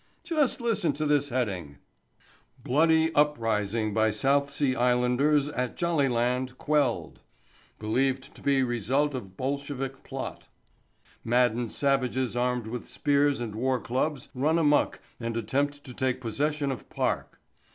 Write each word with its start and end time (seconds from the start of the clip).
Just 0.23 0.59
listen 0.59 0.93
to 0.93 1.05
this 1.05 1.29
heading: 1.29 1.77
BLOODY 2.63 3.11
UPRISING 3.13 3.93
BY 3.93 4.09
SOUTH 4.09 4.49
SEA 4.49 4.75
ISLANDERS 4.75 5.49
AT 5.49 5.77
JOLLYLAND 5.77 6.57
QUELLED–––– 6.57 7.19
BELIEVED 7.79 8.33
TO 8.33 8.41
BE 8.41 8.63
RESULT 8.63 9.13
OF 9.13 9.37
BOLSHEVIK 9.37 10.01
PLOT–––– 10.01 10.45
Maddened 11.31 11.71
Savages 11.71 12.35
Armed 12.35 12.65
With 12.65 12.89
Spears 12.89 13.39
and 13.39 13.53
War 13.53 13.79
Clubs 13.79 14.29
Run 14.33 14.57
Amuck 14.57 15.01
and 15.19 15.37
Attempt 15.37 15.83
to 15.83 15.93
Take 15.93 16.19
Possession 16.19 16.71
of 16.71 16.89
Park. 16.89 17.39